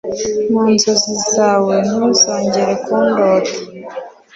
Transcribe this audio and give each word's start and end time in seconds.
munzozi 0.51 1.13
zawe 1.33 1.75
ntukongere 1.87 2.73
kundota 2.85 3.53